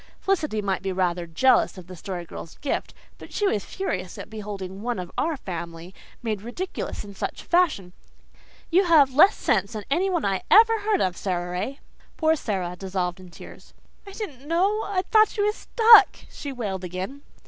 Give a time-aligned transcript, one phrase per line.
[0.19, 4.31] Felicity might be rather jealous of the Story Girl's gift, but she was furious at
[4.31, 5.93] beholding "one of our family"
[6.23, 7.93] made ridiculous in such a fashion.
[8.71, 11.79] "You have less sense than anyone I ever heard of, Sara Ray."
[12.17, 13.75] Poor Sara dissolved in tears.
[14.07, 14.81] "I didn't know.
[14.85, 17.21] I thought she was stuck," she wailed again.